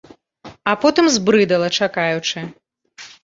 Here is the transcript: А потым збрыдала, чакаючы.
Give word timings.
А 0.71 0.73
потым 0.85 1.09
збрыдала, 1.17 1.69
чакаючы. 1.81 2.45